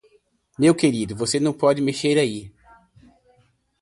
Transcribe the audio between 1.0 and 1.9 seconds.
você não pode